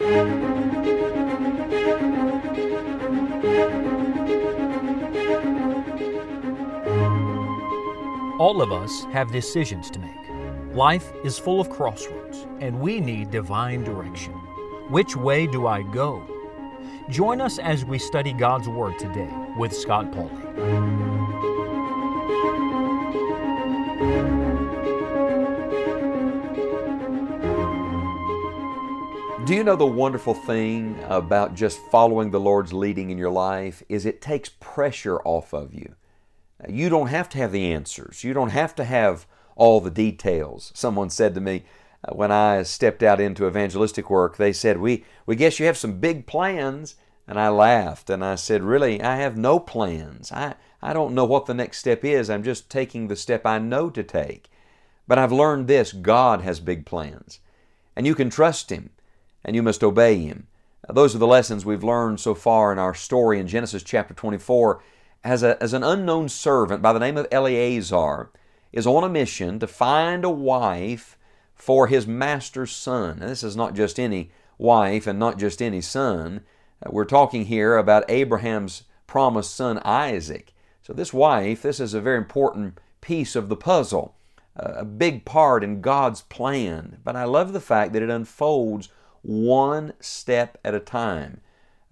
[0.00, 0.12] All
[8.62, 10.12] of us have decisions to make.
[10.72, 14.34] Life is full of crossroads, and we need divine direction.
[14.88, 16.22] Which way do I go?
[17.08, 21.08] Join us as we study God's Word today with Scott Pauley.
[29.48, 33.82] Do you know the wonderful thing about just following the Lord's leading in your life
[33.88, 35.94] is it takes pressure off of you.
[36.68, 38.22] You don't have to have the answers.
[38.22, 40.70] You don't have to have all the details.
[40.74, 41.64] Someone said to me
[42.06, 45.78] uh, when I stepped out into evangelistic work, they said, "We we guess you have
[45.78, 50.30] some big plans." And I laughed and I said, "Really, I have no plans.
[50.30, 52.28] I I don't know what the next step is.
[52.28, 54.50] I'm just taking the step I know to take."
[55.06, 57.40] But I've learned this, God has big plans.
[57.96, 58.90] And you can trust him
[59.48, 60.46] and you must obey him.
[60.90, 64.82] Those are the lessons we've learned so far in our story in Genesis chapter 24.
[65.24, 68.30] As, a, as an unknown servant by the name of Eleazar
[68.72, 71.16] is on a mission to find a wife
[71.54, 73.20] for his master's son.
[73.22, 76.42] And this is not just any wife and not just any son.
[76.84, 80.52] Uh, we're talking here about Abraham's promised son Isaac.
[80.82, 84.14] So, this wife, this is a very important piece of the puzzle,
[84.54, 86.98] a big part in God's plan.
[87.02, 88.90] But I love the fact that it unfolds
[89.22, 91.40] one step at a time.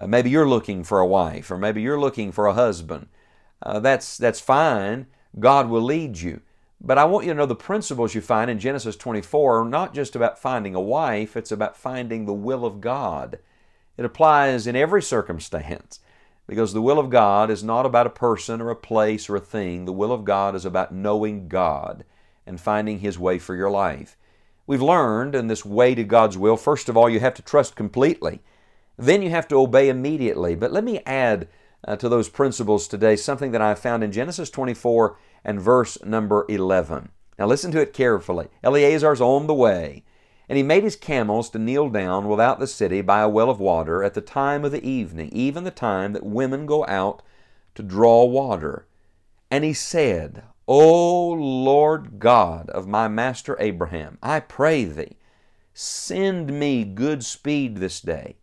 [0.00, 3.08] Uh, maybe you're looking for a wife, or maybe you're looking for a husband.
[3.62, 5.06] Uh, that's, that's fine.
[5.38, 6.40] God will lead you.
[6.80, 9.94] But I want you to know the principles you find in Genesis 24 are not
[9.94, 13.38] just about finding a wife, it's about finding the will of God.
[13.96, 16.00] It applies in every circumstance
[16.46, 19.40] because the will of God is not about a person or a place or a
[19.40, 19.84] thing.
[19.84, 22.04] The will of God is about knowing God
[22.46, 24.16] and finding His way for your life.
[24.66, 27.76] We've learned in this way to God's will, first of all, you have to trust
[27.76, 28.40] completely.
[28.96, 30.54] Then you have to obey immediately.
[30.54, 31.48] But let me add
[31.86, 36.46] uh, to those principles today something that I found in Genesis 24 and verse number
[36.48, 37.10] 11.
[37.38, 38.48] Now listen to it carefully.
[38.62, 40.04] Eleazar's on the way,
[40.48, 43.60] and he made his camels to kneel down without the city by a well of
[43.60, 47.22] water at the time of the evening, even the time that women go out
[47.74, 48.86] to draw water.
[49.50, 55.18] And he said, O Lord God of my master Abraham, I pray thee,
[55.74, 58.36] send me good speed this day,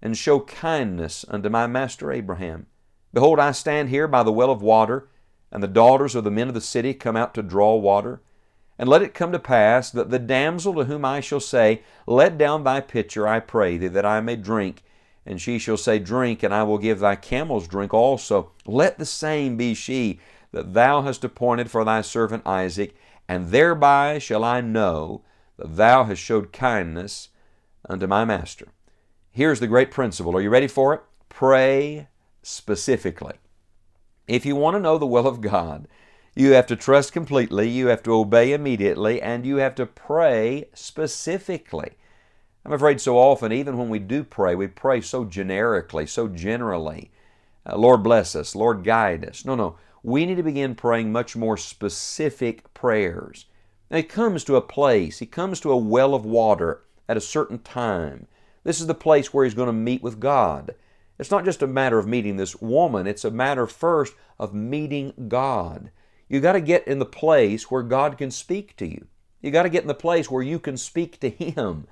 [0.00, 2.66] and show kindness unto my master Abraham.
[3.12, 5.08] Behold, I stand here by the well of water,
[5.50, 8.20] and the daughters of the men of the city come out to draw water.
[8.78, 12.38] And let it come to pass that the damsel to whom I shall say, Let
[12.38, 14.82] down thy pitcher, I pray thee, that I may drink,
[15.26, 18.52] and she shall say, Drink, and I will give thy camels drink also.
[18.66, 20.20] Let the same be she
[20.54, 22.94] that thou hast appointed for thy servant Isaac,
[23.28, 25.22] and thereby shall I know
[25.56, 27.30] that thou hast showed kindness
[27.88, 28.68] unto my master.
[29.32, 30.36] Here's the great principle.
[30.36, 31.02] Are you ready for it?
[31.28, 32.06] Pray
[32.44, 33.34] specifically.
[34.28, 35.88] If you want to know the will of God,
[36.36, 40.66] you have to trust completely, you have to obey immediately, and you have to pray
[40.72, 41.94] specifically.
[42.64, 47.10] I'm afraid so often, even when we do pray, we pray so generically, so generally.
[47.66, 49.44] Uh, Lord bless us, Lord guide us.
[49.44, 53.46] No, no we need to begin praying much more specific prayers.
[53.90, 57.22] Now, he comes to a place, he comes to a well of water at a
[57.22, 58.26] certain time.
[58.64, 60.74] This is the place where he's going to meet with God.
[61.18, 65.14] It's not just a matter of meeting this woman, it's a matter first of meeting
[65.28, 65.90] God.
[66.28, 69.06] You got to get in the place where God can speak to you.
[69.40, 71.86] You got to get in the place where you can speak to Him.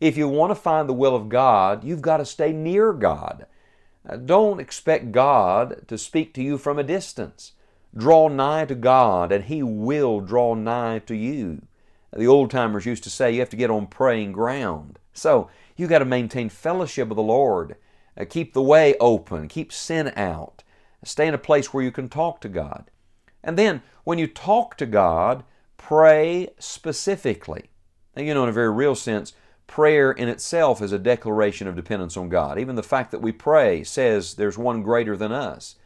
[0.00, 3.46] If you want to find the will of God, you've got to stay near God.
[4.24, 7.52] Don't expect God to speak to you from a distance.
[7.96, 11.62] Draw nigh to God, and He will draw nigh to you.
[12.12, 14.98] The old timers used to say you have to get on praying ground.
[15.12, 17.76] So you got to maintain fellowship with the Lord.
[18.16, 19.48] Uh, keep the way open.
[19.48, 20.62] Keep sin out.
[21.04, 22.90] Stay in a place where you can talk to God.
[23.44, 25.44] And then when you talk to God,
[25.76, 27.70] pray specifically.
[28.16, 29.32] Now, you know, in a very real sense,
[29.68, 32.58] prayer in itself is a declaration of dependence on God.
[32.58, 35.76] Even the fact that we pray says there's one greater than us.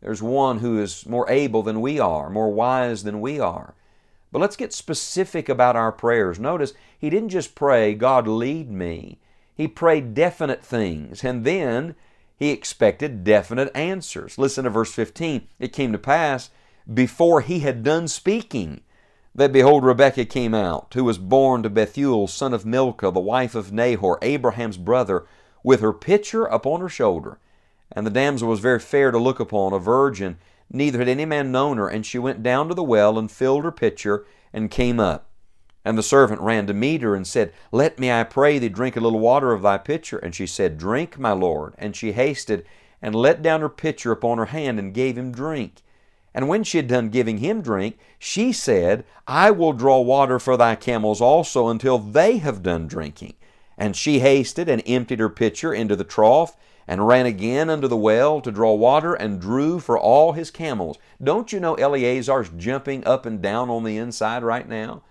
[0.00, 3.74] There's one who is more able than we are, more wise than we are.
[4.30, 6.38] But let's get specific about our prayers.
[6.38, 9.18] Notice, he didn't just pray, God lead me.
[9.54, 11.96] He prayed definite things, and then
[12.36, 14.38] he expected definite answers.
[14.38, 15.48] Listen to verse 15.
[15.58, 16.50] It came to pass,
[16.92, 18.80] before he had done speaking,
[19.34, 23.54] that behold, Rebekah came out, who was born to Bethuel, son of Milcah, the wife
[23.54, 25.24] of Nahor, Abraham's brother,
[25.62, 27.38] with her pitcher upon her shoulder.
[27.92, 30.38] And the damsel was very fair to look upon, a virgin,
[30.70, 31.88] neither had any man known her.
[31.88, 35.26] And she went down to the well and filled her pitcher and came up.
[35.84, 38.96] And the servant ran to meet her and said, Let me, I pray thee, drink
[38.96, 40.18] a little water of thy pitcher.
[40.18, 41.74] And she said, Drink, my lord.
[41.78, 42.66] And she hasted
[43.00, 45.82] and let down her pitcher upon her hand and gave him drink.
[46.34, 50.56] And when she had done giving him drink, she said, I will draw water for
[50.56, 53.34] thy camels also until they have done drinking.
[53.76, 56.56] And she hasted and emptied her pitcher into the trough
[56.86, 60.98] and ran again unto the well to draw water and drew for all his camels.
[61.22, 65.02] Don't you know Eleazar's jumping up and down on the inside right now?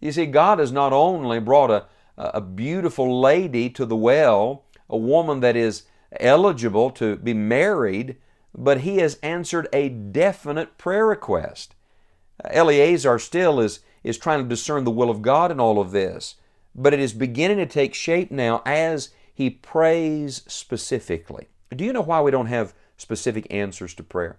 [0.00, 1.86] You see, God has not only brought a,
[2.18, 5.84] a beautiful lady to the well, a woman that is
[6.20, 8.16] eligible to be married,
[8.54, 11.74] but he has answered a definite prayer request.
[12.42, 15.90] Uh, Eleazar still is, is trying to discern the will of God in all of
[15.90, 16.36] this,
[16.74, 21.48] but it is beginning to take shape now as he prays specifically.
[21.74, 24.38] Do you know why we don't have specific answers to prayer?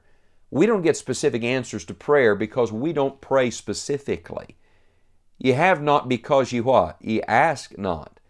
[0.50, 4.56] We don't get specific answers to prayer because we don't pray specifically.
[5.38, 6.97] Ye have not because ye what?
[7.01, 8.21] Ye ask not.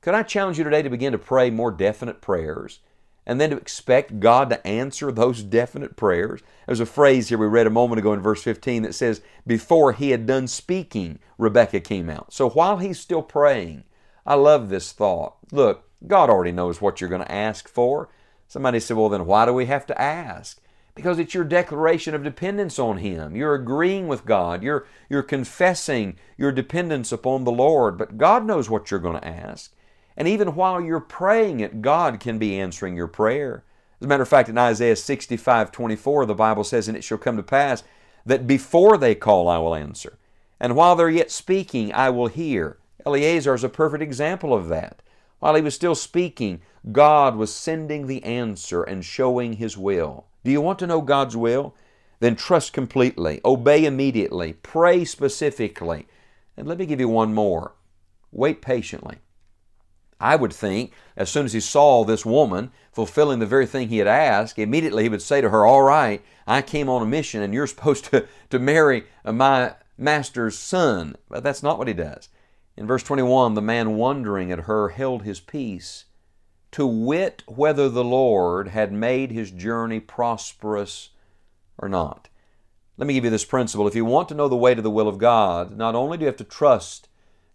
[0.00, 2.80] Could I challenge you today to begin to pray more definite prayers
[3.26, 6.40] and then to expect God to answer those definite prayers?
[6.66, 9.92] There's a phrase here we read a moment ago in verse 15 that says, Before
[9.92, 12.32] he had done speaking, Rebecca came out.
[12.32, 13.84] So while he's still praying,
[14.26, 15.36] I love this thought.
[15.52, 18.08] Look, God already knows what you're going to ask for.
[18.48, 20.60] Somebody said, Well, then why do we have to ask?
[20.94, 23.34] because it's your declaration of dependence on Him.
[23.34, 24.62] You're agreeing with God.
[24.62, 27.98] You're, you're confessing your dependence upon the Lord.
[27.98, 29.72] But God knows what you're going to ask.
[30.16, 33.64] And even while you're praying it, God can be answering your prayer.
[34.00, 37.18] As a matter of fact, in Isaiah 65 24, the Bible says, And it shall
[37.18, 37.82] come to pass
[38.26, 40.18] that before they call, I will answer.
[40.60, 42.78] And while they're yet speaking, I will hear.
[43.04, 45.02] Eleazar is a perfect example of that.
[45.40, 50.26] While he was still speaking, God was sending the answer and showing His will.
[50.42, 51.74] Do you want to know God's will?
[52.20, 56.06] Then trust completely, obey immediately, pray specifically.
[56.56, 57.74] And let me give you one more
[58.32, 59.18] wait patiently.
[60.24, 63.98] I would think as soon as he saw this woman fulfilling the very thing he
[63.98, 67.42] had asked, immediately he would say to her, All right, I came on a mission
[67.42, 71.16] and you're supposed to, to marry my master's son.
[71.28, 72.30] But that's not what he does.
[72.74, 76.06] In verse 21, the man wondering at her held his peace
[76.72, 81.10] to wit whether the Lord had made his journey prosperous
[81.76, 82.30] or not.
[82.96, 83.86] Let me give you this principle.
[83.86, 86.22] If you want to know the way to the will of God, not only do
[86.22, 87.08] you have to trust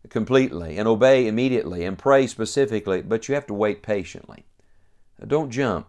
[0.10, 4.46] completely and obey immediately and pray specifically, but you have to wait patiently.
[5.26, 5.88] Don't jump.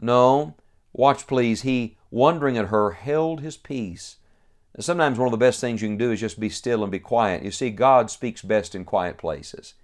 [0.00, 0.54] No,
[0.92, 1.62] watch please.
[1.62, 4.16] He, wondering at her, held his peace.
[4.80, 6.98] Sometimes one of the best things you can do is just be still and be
[6.98, 7.44] quiet.
[7.44, 9.74] You see, God speaks best in quiet places.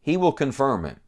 [0.00, 0.98] He will confirm it.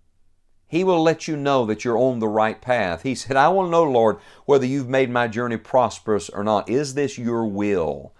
[0.68, 3.02] He will let you know that you're on the right path.
[3.02, 6.68] He said, I will know, Lord, whether you've made my journey prosperous or not.
[6.68, 8.14] Is this your will?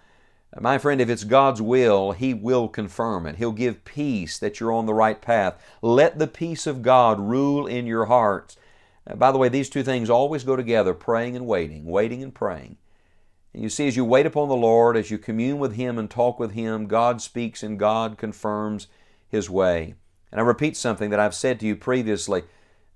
[0.59, 3.37] My friend, if it's God's will, He will confirm it.
[3.37, 5.63] He'll give peace that you're on the right path.
[5.81, 8.57] Let the peace of God rule in your hearts.
[9.15, 12.79] By the way, these two things always go together praying and waiting, waiting and praying.
[13.55, 16.11] And you see, as you wait upon the Lord, as you commune with Him and
[16.11, 18.89] talk with Him, God speaks and God confirms
[19.29, 19.95] His way.
[20.31, 22.43] And I repeat something that I've said to you previously.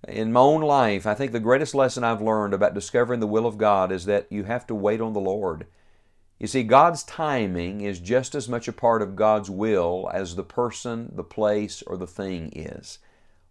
[0.07, 3.47] In my own life, I think the greatest lesson I've learned about discovering the will
[3.47, 5.67] of God is that you have to wait on the Lord.
[6.45, 10.43] You see, God's timing is just as much a part of God's will as the
[10.43, 12.99] person, the place, or the thing is.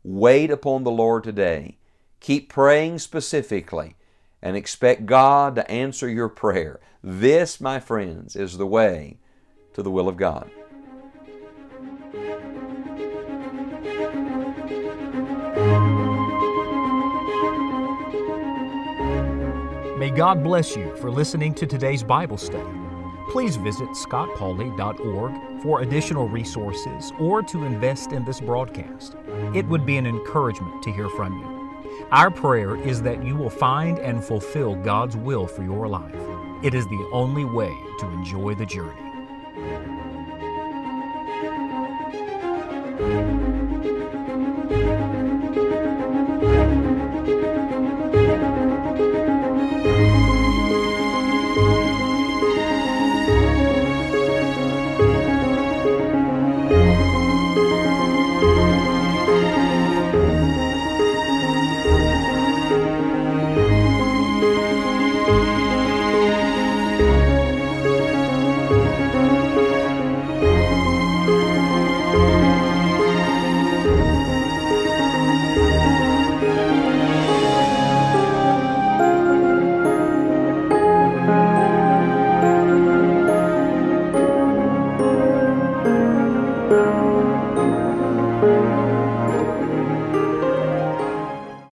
[0.03, 1.79] Wait upon the Lord today.
[2.19, 3.95] Keep praying specifically
[4.43, 6.79] and expect God to answer your prayer.
[7.03, 9.17] This, my friends, is the way
[9.73, 10.51] to the will of God.
[19.97, 22.82] May God bless you for listening to today's Bible study.
[23.31, 29.15] Please visit scottpauley.org for additional resources or to invest in this broadcast.
[29.53, 32.05] It would be an encouragement to hear from you.
[32.11, 36.15] Our prayer is that you will find and fulfill God's will for your life.
[36.63, 39.12] It is the only way to enjoy the journey.